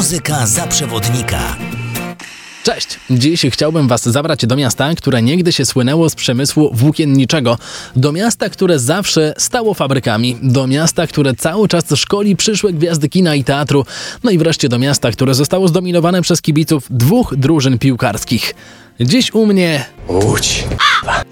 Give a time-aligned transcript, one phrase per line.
[0.00, 1.56] Muzyka za przewodnika.
[2.62, 2.98] Cześć!
[3.10, 7.58] Dziś chciałbym Was zabrać do miasta, które niegdyś się słynęło z przemysłu włókienniczego.
[7.96, 10.36] Do miasta, które zawsze stało fabrykami.
[10.42, 13.84] Do miasta, które cały czas szkoli przyszłe gwiazdy kina i teatru.
[14.24, 18.54] No i wreszcie do miasta, które zostało zdominowane przez kibiców dwóch drużyn piłkarskich.
[19.00, 20.64] Dziś u mnie Łódź.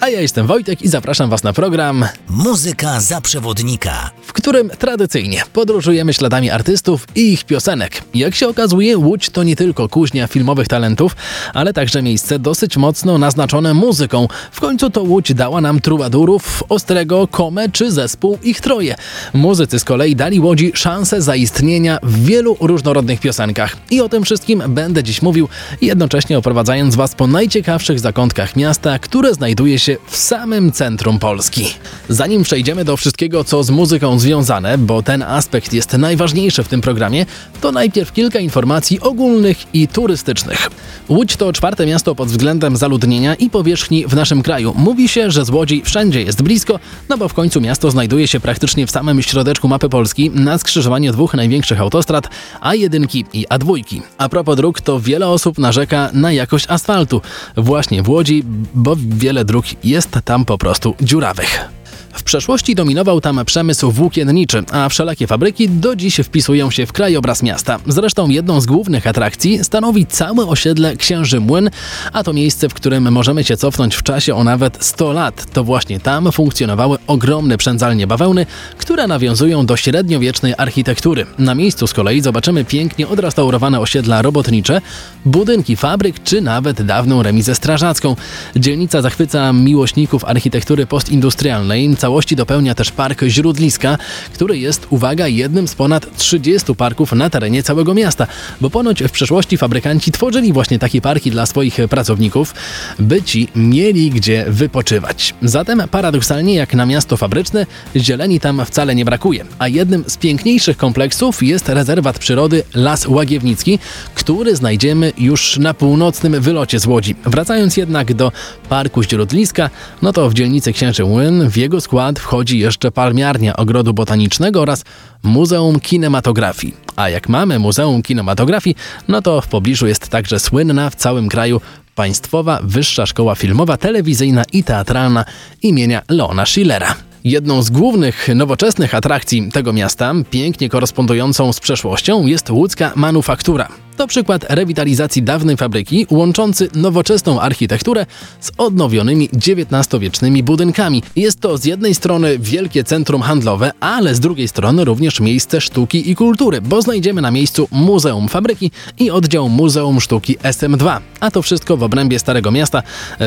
[0.01, 4.11] A ja jestem Wojtek i zapraszam Was na program, Muzyka za przewodnika.
[4.23, 8.03] w którym tradycyjnie podróżujemy śladami artystów i ich piosenek.
[8.15, 11.17] Jak się okazuje, Łódź to nie tylko kuźnia filmowych talentów,
[11.55, 14.29] ale także miejsce dosyć mocno naznaczone muzyką.
[14.53, 18.95] W końcu to Łódź dała nam trubadurów, Ostrego, Komę czy zespół Ich Troje.
[19.35, 23.77] Muzycy z kolei dali Łodzi szansę zaistnienia w wielu różnorodnych piosenkach.
[23.91, 25.49] I o tym wszystkim będę dziś mówił,
[25.81, 29.35] jednocześnie oprowadzając Was po najciekawszych zakątkach miasta, które
[29.69, 31.75] znajduje się w samym centrum Polski.
[32.09, 36.81] Zanim przejdziemy do wszystkiego, co z muzyką związane, bo ten aspekt jest najważniejszy w tym
[36.81, 37.27] programie,
[37.61, 40.71] to najpierw kilka informacji ogólnych i turystycznych.
[41.09, 44.75] Łódź to czwarte miasto pod względem zaludnienia i powierzchni w naszym kraju.
[44.77, 48.41] Mówi się, że z Łodzi wszędzie jest blisko, no bo w końcu miasto znajduje się
[48.41, 52.29] praktycznie w samym środeczku mapy Polski, na skrzyżowaniu dwóch największych autostrad
[52.63, 54.01] A1 i A2.
[54.19, 57.21] A propos dróg, to wiele osób narzeka na jakość asfaltu.
[57.57, 58.45] Właśnie w Łodzi,
[58.75, 61.78] bo wiele dróg jest tam po prostu dziurawych.
[62.19, 67.43] W przeszłości dominował tam przemysł włókienniczy, a wszelakie fabryki do dziś wpisują się w krajobraz
[67.43, 67.79] miasta.
[67.87, 71.71] Zresztą jedną z głównych atrakcji stanowi całe osiedle Księży Młyn,
[72.13, 75.47] a to miejsce, w którym możemy się cofnąć w czasie o nawet 100 lat.
[75.53, 78.47] To właśnie tam funkcjonowały ogromne przędzalnie bawełny,
[78.79, 81.27] które nawiązują do średniowiecznej architektury.
[81.39, 84.81] Na miejscu z kolei zobaczymy pięknie odrestaurowane osiedla robotnicze,
[85.25, 88.17] budynki fabryk czy nawet dawną remizę strażacką.
[88.57, 93.99] Dzielnica zachwyca miłośników architektury postindustrialnej, całości dopełnia też park Źródliska,
[94.35, 98.27] który jest, uwaga, jednym z ponad 30 parków na terenie całego miasta,
[98.61, 102.55] bo ponoć w przeszłości fabrykanci tworzyli właśnie takie parki dla swoich pracowników,
[102.99, 105.35] by ci mieli gdzie wypoczywać.
[105.43, 107.67] Zatem paradoksalnie jak na miasto fabryczne,
[107.97, 113.79] zieleni tam wcale nie brakuje, a jednym z piękniejszych kompleksów jest rezerwat przyrody Las Łagiewnicki,
[114.15, 117.15] który znajdziemy już na północnym wylocie z Łodzi.
[117.25, 118.33] Wracając jednak do
[118.69, 119.71] parku Źródliska,
[120.03, 124.85] no to w dzielnicy Księży Młyn w jego skład wchodzi jeszcze palmiarnia Ogrodu Botanicznego oraz
[125.23, 126.75] Muzeum Kinematografii.
[126.97, 128.77] A jak mamy Muzeum Kinematografii,
[129.09, 131.61] no to w pobliżu jest także słynna w całym kraju
[131.95, 135.25] Państwowa Wyższa Szkoła Filmowa, Telewizyjna i Teatralna
[135.63, 136.95] imienia Leona Schillera.
[137.25, 143.88] Jedną z głównych nowoczesnych atrakcji tego miasta, pięknie korespondującą z przeszłością, jest łódzka manufaktura.
[143.99, 148.07] To przykład rewitalizacji dawnej fabryki, łączący nowoczesną architekturę
[148.41, 151.03] z odnowionymi XIX-wiecznymi budynkami.
[151.17, 156.11] Jest to z jednej strony wielkie centrum handlowe, ale z drugiej strony również miejsce sztuki
[156.11, 161.01] i kultury, bo znajdziemy na miejscu Muzeum Fabryki i oddział Muzeum Sztuki SM2.
[161.21, 162.83] A to wszystko w obrębie Starego Miasta,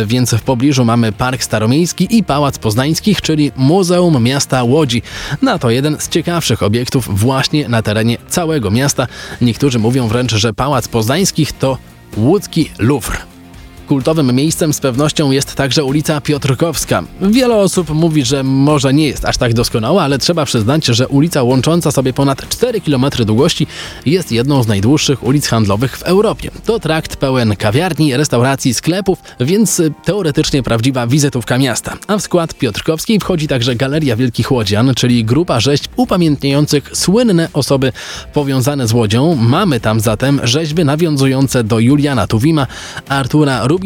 [0.05, 5.01] więc w pobliżu mamy Park Staromiejski i Pałac Poznańskich, czyli Muzeum Miasta Łodzi.
[5.41, 9.07] No to jeden z ciekawszych obiektów właśnie na terenie całego miasta.
[9.41, 11.77] Niektórzy mówią wręcz, że Pałac Poznańskich to
[12.17, 13.30] łódzki Louvre.
[13.91, 17.03] Kultowym miejscem z pewnością jest także ulica Piotrkowska.
[17.22, 21.44] Wiele osób mówi, że może nie jest aż tak doskonała, ale trzeba przyznać, że ulica
[21.44, 23.68] łącząca sobie ponad 4 km długości
[24.06, 26.52] jest jedną z najdłuższych ulic handlowych w Europie.
[26.66, 31.97] To trakt pełen kawiarni, restauracji, sklepów, więc teoretycznie prawdziwa wizytówka miasta.
[32.08, 37.94] A w skład Piotrkowskiej wchodzi także Galeria Wielkich Łodzian, czyli grupa rzeźb upamiętniających słynne osoby
[38.34, 39.35] powiązane z Łodzią.
[39.35, 42.68] Mamy tam zatem rzeźby nawiązujące do Juliana Tuwima,
[43.09, 43.80] Artura Rubinsteina,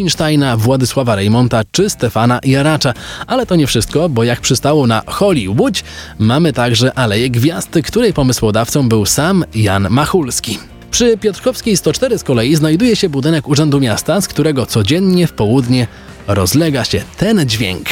[0.58, 2.94] Władysława Rejmonta czy Stefana Jaracza.
[3.28, 5.84] Ale to nie wszystko, bo jak przystało na Hollywood,
[6.20, 10.60] mamy także Aleję Gwiazd, której pomysłodawcą był sam Jan Machulski.
[10.92, 15.88] Przy Piotrkowskiej 104 z kolei znajduje się budynek Urzędu Miasta, z którego codziennie w południe
[16.28, 17.88] rozlega się ten dźwięk.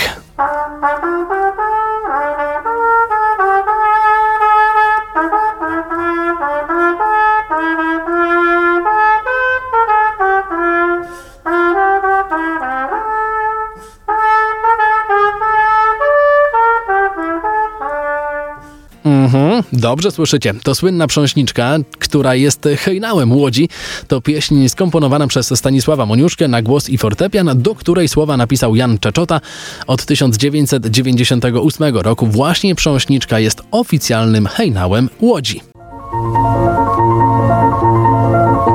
[19.06, 20.54] Mhm, dobrze słyszycie.
[20.64, 23.70] To słynna prząśniczka, która jest hejnałem Łodzi.
[24.08, 29.00] To pieśń skomponowana przez Stanisława Moniuszkę na głos i fortepian, do której słowa napisał Jan
[29.00, 29.42] Czeczota.
[29.88, 35.62] Od 1998 roku właśnie prząśniczka jest oficjalnym hejnałem Łodzi.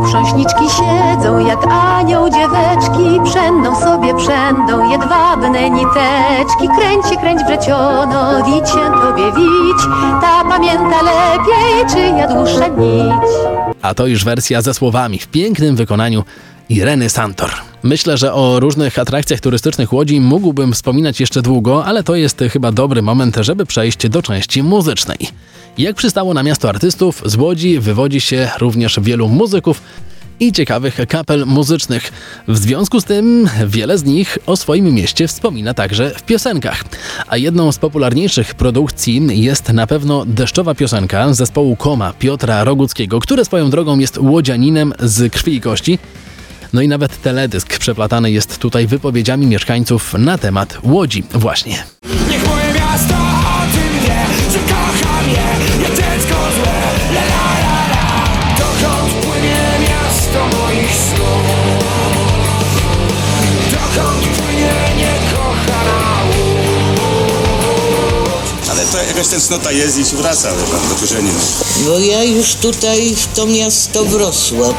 [0.05, 6.69] Chrząśniczki siedzą jak anioł dzieweczki, przędą sobie przędą jedwabne niteczki.
[6.79, 9.83] Kręć się, kręć wrzeciono, wić się tobie wić,
[10.21, 13.29] ta pamięta lepiej, czyja dłuższa nić.
[13.83, 16.25] A to już wersja ze słowami w pięknym wykonaniu
[16.69, 17.68] Ireny Santor.
[17.83, 22.73] Myślę, że o różnych atrakcjach turystycznych Łodzi mógłbym wspominać jeszcze długo, ale to jest chyba
[22.73, 25.19] dobry moment, żeby przejść do części muzycznej.
[25.79, 29.83] Jak przystało na miasto artystów, z Łodzi wywodzi się również wielu muzyków
[30.41, 32.13] i ciekawych kapel muzycznych.
[32.49, 36.85] W związku z tym wiele z nich o swoim mieście wspomina także w piosenkach.
[37.29, 43.45] A jedną z popularniejszych produkcji jest na pewno deszczowa piosenka zespołu Koma Piotra Roguckiego, który
[43.45, 45.99] swoją drogą jest łodzianinem z krwi i kości.
[46.73, 51.85] No i nawet teledysk przeplatany jest tutaj wypowiedziami mieszkańców na temat Łodzi właśnie.
[52.31, 56.75] Niech moje miasto o tym wie, że kocham je, ja dziecko złe,
[57.15, 58.29] la la la la
[58.59, 61.45] Dokąd płynie miasto moich snów?
[63.71, 66.23] Dokąd płynie niekochana
[68.71, 71.29] Ale to jakaś tęsknota jest i się wraca wie pan, do korzeni.
[71.29, 71.85] no.
[71.91, 74.75] Bo ja już tutaj w to miasto wrosłam.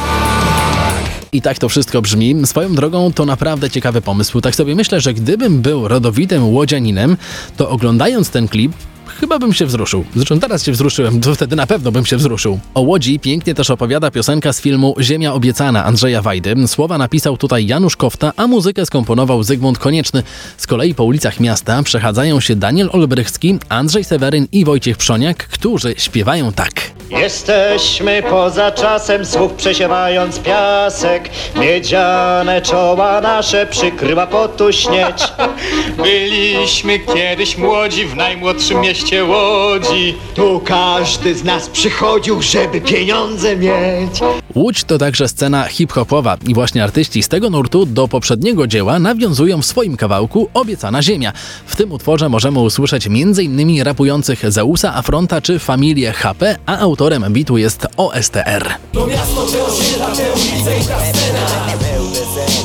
[1.32, 2.46] I tak to wszystko brzmi.
[2.46, 4.40] Swoją drogą to naprawdę ciekawy pomysł.
[4.40, 7.16] Tak sobie myślę, że gdybym był rodowitym łodzianinem,
[7.56, 8.72] to oglądając ten klip,
[9.20, 10.04] chyba bym się wzruszył.
[10.16, 12.58] Zresztą teraz się wzruszyłem, to wtedy na pewno bym się wzruszył.
[12.74, 16.54] O Łodzi pięknie też opowiada piosenka z filmu Ziemia obiecana Andrzeja Wajdy.
[16.68, 20.22] Słowa napisał tutaj Janusz Kofta, a muzykę skomponował Zygmunt Konieczny.
[20.56, 25.94] Z kolei po ulicach miasta przechadzają się Daniel Olbrychski, Andrzej Seweryn i Wojciech Przoniak, którzy
[25.98, 26.89] śpiewają tak.
[27.10, 31.30] Jesteśmy poza czasem, słów przesiewając piasek.
[31.56, 35.22] Miedziane czoła nasze przykrywa potu śnieć.
[36.04, 40.14] Byliśmy kiedyś młodzi w najmłodszym mieście Łodzi.
[40.34, 44.20] Tu każdy z nas przychodził, żeby pieniądze mieć.
[44.54, 49.62] Łódź to także scena hip-hopowa i właśnie artyści z tego nurtu do poprzedniego dzieła nawiązują
[49.62, 51.32] w swoim kawałku Obiecana Ziemia.
[51.66, 53.82] W tym utworze możemy usłyszeć m.in.
[53.82, 58.68] rapujących Zeusa Afronta czy Familię HP, a autorem bitu jest OSTR.
[58.92, 61.46] To miasto, osiedla, ulice i ta scena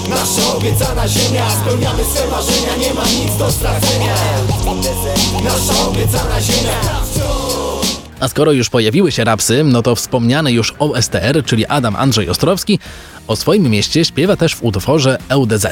[0.10, 4.16] Nasza obiecana ziemia, spełniamy swe marzenia Nie ma nic do stracenia
[5.44, 6.72] Nasza obiecana ziemia
[8.20, 12.80] A skoro już pojawiły się rapsy, no to wspomniany już OSTR, czyli Adam Andrzej Ostrowski,
[13.28, 15.66] o swoim mieście śpiewa też w utworze LDZ.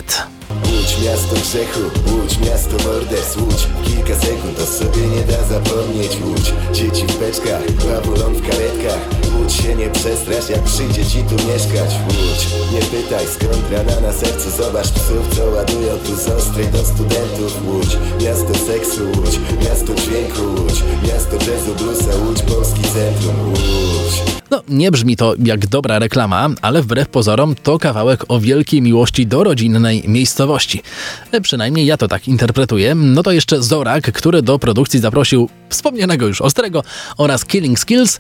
[0.66, 6.18] Łódź miasto grzechu, Łódź miasto morderstw Łódź kilka sekund to sobie nie da zapomnieć.
[6.26, 9.02] Łódź dzieci w beczkach, Babylon w karetkach.
[9.36, 11.92] Łódź się nie przestrasz jak przyjdzie ci tu mieszkać.
[12.08, 14.50] Łódź nie pytaj skąd rana na sercu.
[14.58, 17.52] Zobacz psów co ładują tu z ostrej do studentów.
[17.68, 20.42] Łódź miasto seksu Łódź miasto dźwięku.
[20.58, 22.12] Łódź miasto jazzu bluesa.
[22.26, 23.36] Łódź polski centrum.
[23.50, 28.82] Łódź No, nie brzmi to jak dobra reklama, ale wbrew pozorom to kawałek o wielkiej
[28.82, 30.82] miłości do rodzinnej miejscowości.
[31.32, 32.96] E, Przynajmniej ja to tak interpretuję.
[32.96, 36.84] No to jeszcze Zorak, który do produkcji zaprosił wspomnianego już Ostrego
[37.18, 38.20] oraz Killing Skills,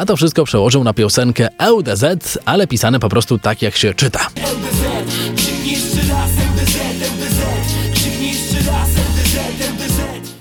[0.00, 4.26] a to wszystko przełożył na piosenkę LDZ, ale pisane po prostu tak jak się czyta.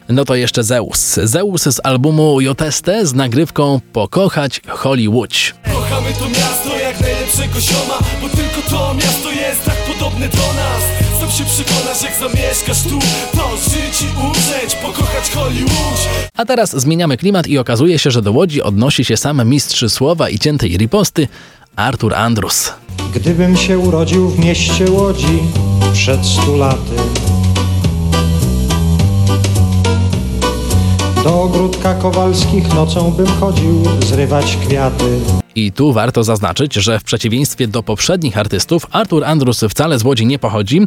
[0.10, 1.20] No to jeszcze Zeus.
[1.24, 5.34] Zeus z albumu Joteste z nagrywką Pokochać Hollywood.
[5.74, 10.82] Kochamy to miasto jak najlepszego zioma Bo tylko to miasto jest tak podobne do nas
[11.20, 13.00] Sam się przekonasz jak zamieszkasz tu
[13.38, 18.32] To żyć i umrzeć, pokochać Hollywood A teraz zmieniamy klimat i okazuje się, że do
[18.32, 21.28] Łodzi odnosi się sam mistrz słowa i ciętej riposty
[21.76, 22.74] Artur Andrus.
[23.16, 25.40] Gdybym się urodził w mieście Łodzi
[25.94, 27.29] przed stu laty
[31.30, 35.20] Do ogródka Kowalskich nocą bym chodził zrywać kwiaty
[35.56, 40.26] I tu warto zaznaczyć, że w przeciwieństwie do poprzednich artystów, Artur Andrus wcale z Łodzi
[40.26, 40.82] nie pochodzi.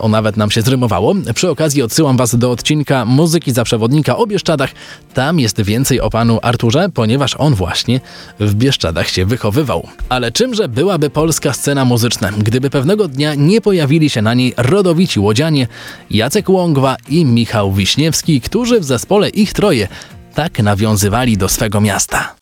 [0.00, 1.14] O nawet nam się zrymowało.
[1.34, 4.70] Przy okazji odsyłam Was do odcinka Muzyki za przewodnika o Bieszczadach.
[5.14, 8.00] Tam jest więcej o panu Arturze, ponieważ on właśnie
[8.40, 9.88] w Bieszczadach się wychowywał.
[10.08, 15.20] Ale czymże byłaby polska scena muzyczna, gdyby pewnego dnia nie pojawili się na niej rodowici
[15.20, 15.66] łodzianie
[16.10, 19.88] Jacek Łągwa i Michał Wiśniewski, którzy w zespole ich troje
[20.34, 22.34] tak nawiązywali do swego miasta.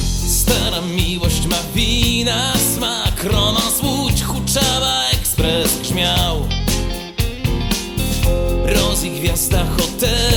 [2.20, 6.48] Wina, smak, romans, łódź, huczała, ekspres grzmiał.
[8.64, 10.29] Rozi gwiazda hotelu,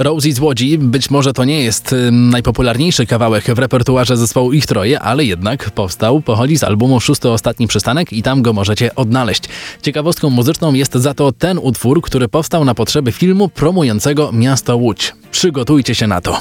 [0.00, 5.00] Rosie z Łodzi, być może to nie jest najpopularniejszy kawałek w repertuarze zespołu Ich Troje,
[5.00, 9.42] ale jednak powstał, pochodzi z albumu Szósty Ostatni Przystanek i tam go możecie odnaleźć.
[9.82, 15.14] Ciekawostką muzyczną jest za to ten utwór, który powstał na potrzeby filmu promującego miasto Łódź.
[15.30, 16.38] Przygotujcie się na to.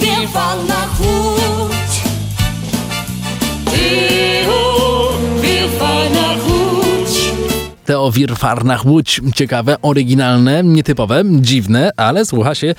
[0.00, 0.75] Te
[7.94, 12.74] o wirfarnach Łódź ciekawe, oryginalne, nietypowe, dziwne, ale słucha się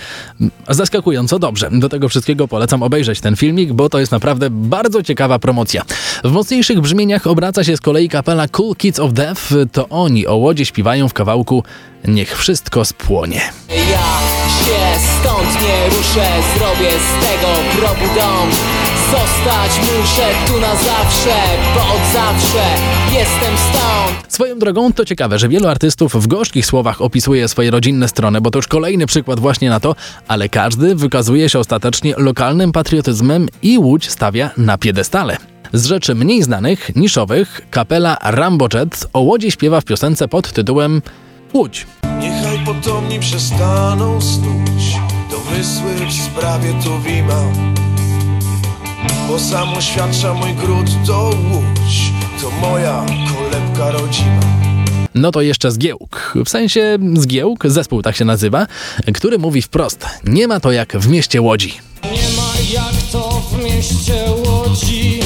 [0.69, 1.69] zaskakująco dobrze.
[1.71, 5.83] Do tego wszystkiego polecam obejrzeć ten filmik, bo to jest naprawdę bardzo ciekawa promocja.
[6.23, 9.41] W mocniejszych brzmieniach obraca się z kolei kapela Cool Kids of Death.
[9.71, 11.63] To oni o Łodzie śpiewają w kawałku
[12.05, 13.41] Niech wszystko spłonie.
[13.69, 14.19] Ja
[14.65, 18.49] się stąd nie ruszę, zrobię z tego grobu dom
[19.11, 21.35] Zostać muszę tu na zawsze,
[21.75, 22.63] bo od zawsze
[23.13, 28.07] jestem stąd Swoją drogą to ciekawe, że wielu artystów w gorzkich słowach opisuje swoje rodzinne
[28.07, 29.95] strony, bo to już kolejny przykład właśnie na to,
[30.27, 35.37] ale każdy wykazuje się ostatecznie lokalnym patriotyzmem i Łódź stawia na piedestale.
[35.73, 41.01] Z rzeczy mniej znanych, niszowych, kapela Rambo Jet o Łodzi śpiewa w piosence pod tytułem
[41.53, 41.87] Łódź.
[42.19, 44.97] Niechaj potomni przestaną snuć
[45.31, 47.41] domysły w sprawie Tuwima
[49.27, 52.11] Bo sam oświadcza mój gród to Łódź,
[52.41, 54.39] to moja kolebka rodzima
[55.15, 58.67] No to jeszcze Zgiełk, w sensie Zgiełk, zespół tak się nazywa,
[59.13, 61.73] który mówi wprost, nie ma to jak w mieście Łodzi.
[62.03, 65.19] Nie ma jak to w mieście Łodzi.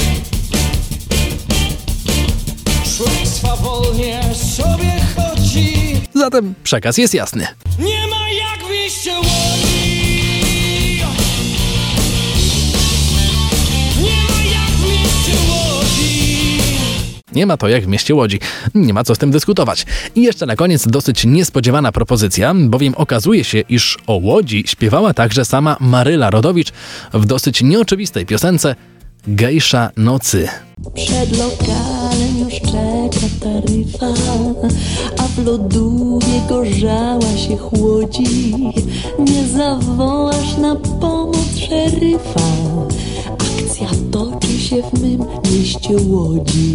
[2.98, 4.22] Człowiek swawolnie
[4.58, 5.74] sobie chodzi.
[6.13, 7.48] Zatem przekaz jest jasny.
[7.80, 9.50] Nie ma jak w mieście Łodzi
[17.36, 18.40] Nie ma to jak w mieście Łodzi.
[18.76, 19.86] Nie ma co z tym dyskutować.
[20.16, 25.46] I jeszcze na koniec dosyć niespodziewana propozycja, bowiem okazuje się, iż o Łodzi śpiewała także
[25.46, 26.72] sama Maryla Rodowicz
[27.14, 28.76] w dosyć nieoczywistej piosence
[29.28, 30.48] Gejsza Nocy.
[30.94, 34.08] Przed lokalem już czeka taryfa,
[35.18, 38.56] a w lodówie gorzała się chłodzi.
[39.20, 42.42] Nie zawołasz na pomoc szeryfa,
[43.34, 46.74] akcja toczy się w mym mieście Łodzi.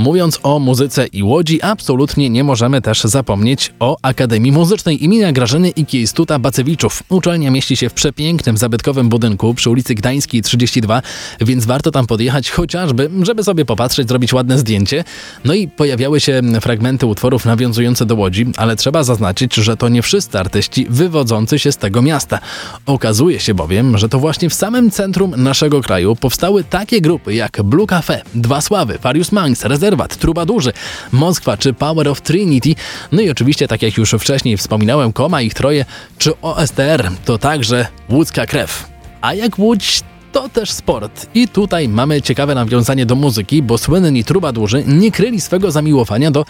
[0.00, 5.70] Mówiąc o muzyce i Łodzi, absolutnie nie możemy też zapomnieć o Akademii Muzycznej imienia Grażyny
[5.70, 7.02] i Kiejstuta Bacewiczów.
[7.08, 11.02] Uczelnia mieści się w przepięknym, zabytkowym budynku przy ulicy Gdańskiej 32,
[11.40, 15.04] więc warto tam podjechać chociażby, żeby sobie popatrzeć, zrobić ładne zdjęcie.
[15.44, 20.02] No i pojawiały się fragmenty utworów nawiązujące do Łodzi, ale trzeba zaznaczyć, że to nie
[20.02, 22.38] wszyscy artyści wywodzący się z tego miasta.
[22.86, 27.62] Okazuje się bowiem, że to właśnie w samym centrum naszego kraju powstały takie grupy jak
[27.62, 29.64] Blue Cafe, Dwa Sławy, Farius Manx,
[30.00, 30.72] Rezerwat, Trubadurzy,
[31.12, 32.74] Moskwa czy Power of Trinity,
[33.12, 35.84] no i oczywiście, tak jak już wcześniej wspominałem, Koma, ich troje,
[36.18, 38.86] czy OSTR, to także łódzka krew.
[39.20, 40.02] A jak Łódź,
[40.32, 41.26] to też sport.
[41.34, 46.44] I tutaj mamy ciekawe nawiązanie do muzyki, bo słynni trubadurzy nie kryli swego zamiłowania do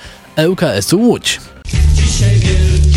[0.48, 1.40] ŁKS-u Łódź.
[1.94, 2.89] Dzisiaj wielki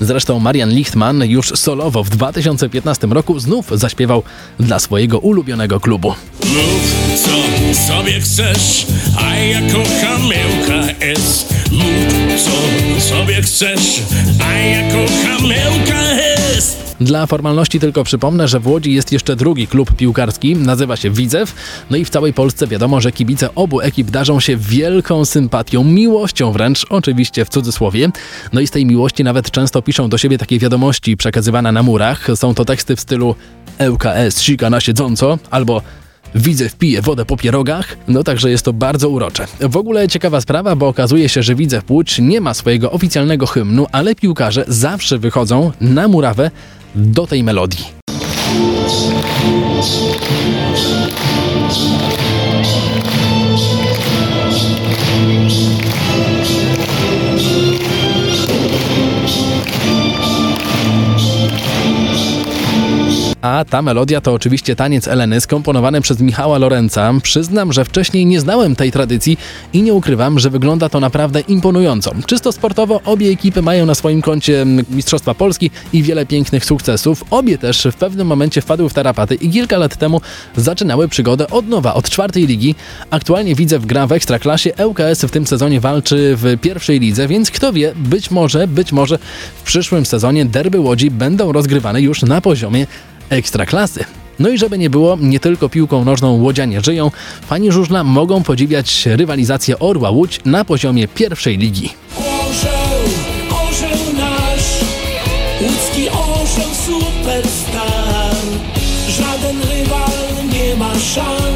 [0.00, 4.22] Zresztą Marian Lichtman już solowo w 2015 roku znów zaśpiewał
[4.60, 6.14] dla swojego ulubionego klubu.
[6.44, 8.86] Mów co sobie chcesz,
[9.18, 14.00] a ja kocham LKS Mów co sobie chcesz,
[14.44, 19.92] a ja kocham LKS Dla formalności tylko przypomnę, że w Łodzi jest jeszcze drugi klub
[19.92, 21.54] piłkarski, nazywa się Widzew.
[21.90, 26.52] No i w całej Polsce wiadomo, że kibice obu ekip darzą się wielką sympatią, miłością
[26.52, 28.10] wręcz, oczywiście w cudzysłowie.
[28.52, 32.26] No i z tej miłości nawet często piszą do siebie takie wiadomości przekazywane na murach.
[32.34, 33.34] Są to teksty w stylu
[33.88, 35.82] ŁKS sika na siedząco albo
[36.34, 39.46] Widzew pije wodę po pierogach, no także jest to bardzo urocze.
[39.60, 43.86] W ogóle ciekawa sprawa, bo okazuje się, że Widzew Łódź nie ma swojego oficjalnego hymnu,
[43.92, 46.50] ale piłkarze zawsze wychodzą na murawę
[46.94, 47.86] do tej melodii.
[63.50, 67.14] A ta melodia to oczywiście taniec Eleny skomponowany przez Michała Lorenza.
[67.22, 69.38] Przyznam, że wcześniej nie znałem tej tradycji
[69.72, 72.12] i nie ukrywam, że wygląda to naprawdę imponująco.
[72.26, 77.24] Czysto sportowo obie ekipy mają na swoim koncie Mistrzostwa Polski i wiele pięknych sukcesów.
[77.30, 80.20] Obie też w pewnym momencie wpadły w tarapaty i kilka lat temu
[80.56, 82.74] zaczynały przygodę od nowa, od czwartej ligi.
[83.10, 84.72] Aktualnie widzę w gra w Ekstraklasie.
[84.86, 89.18] ŁKS w tym sezonie walczy w pierwszej lidze, więc kto wie, być może, być może
[89.54, 92.86] w przyszłym sezonie derby Łodzi będą rozgrywane już na poziomie
[93.30, 94.04] Ekstraklasy.
[94.38, 97.10] No i żeby nie było, nie tylko piłką nożną łodzianie żyją,
[97.46, 101.90] fani żużla mogą podziwiać rywalizację Orła Łódź na poziomie pierwszej ligi.
[102.16, 103.00] Orzeł,
[103.68, 104.80] orzeł nasz,
[106.12, 108.34] orzeł superstar.
[109.08, 110.10] Żaden rywal
[110.52, 111.49] nie ma szans,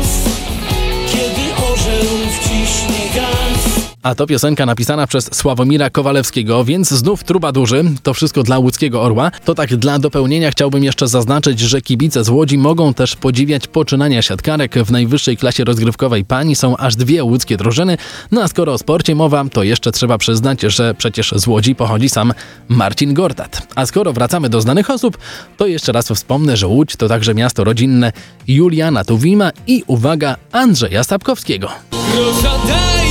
[4.04, 9.30] A to piosenka napisana przez Sławomira Kowalewskiego, więc znów trubadurzy, to wszystko dla łódzkiego orła.
[9.44, 14.22] To tak dla dopełnienia chciałbym jeszcze zaznaczyć, że kibice z Łodzi mogą też podziwiać poczynania
[14.22, 16.56] siatkarek w najwyższej klasie rozgrywkowej pani.
[16.56, 17.96] Są aż dwie łódzkie drużyny.
[18.32, 22.08] No a skoro o sporcie mowa, to jeszcze trzeba przyznać, że przecież z Łodzi pochodzi
[22.08, 22.32] sam
[22.68, 23.66] Marcin Gortat.
[23.74, 25.18] A skoro wracamy do znanych osób,
[25.56, 28.12] to jeszcze raz wspomnę, że Łódź to także miasto rodzinne
[28.48, 31.68] Juliana Tuwima i uwaga Andrzeja Sapkowskiego.
[32.42, 33.03] Sakiewką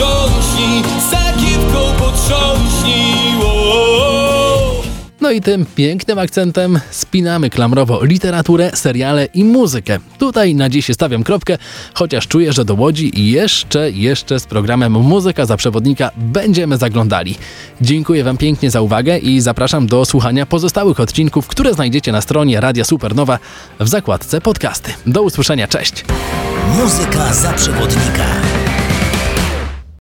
[0.00, 3.42] potrząśnij, sakiewką potrząśnij.
[3.44, 4.82] o.
[5.20, 9.98] No i tym pięknym akcentem spinamy klamrowo literaturę, seriale i muzykę.
[10.18, 11.58] Tutaj na dziś stawiam kropkę,
[11.94, 17.38] chociaż czuję, że do Łodzi jeszcze, jeszcze z programem Muzyka za przewodnika będziemy zaglądali.
[17.80, 22.60] Dziękuję Wam pięknie za uwagę i zapraszam do słuchania pozostałych odcinków, które znajdziecie na stronie
[22.60, 23.38] Radia Supernowa
[23.80, 24.92] w zakładce podcasty.
[25.06, 26.04] Do usłyszenia, cześć!
[26.76, 28.26] Muzyka za przewodnika.